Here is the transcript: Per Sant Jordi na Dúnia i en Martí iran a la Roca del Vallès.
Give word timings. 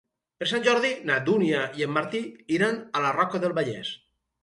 Per 0.37 0.45
Sant 0.51 0.63
Jordi 0.67 0.91
na 1.09 1.19
Dúnia 1.27 1.61
i 1.83 1.87
en 1.89 1.95
Martí 1.99 2.25
iran 2.59 2.83
a 3.01 3.07
la 3.07 3.15
Roca 3.23 3.47
del 3.47 3.59
Vallès. 3.63 3.97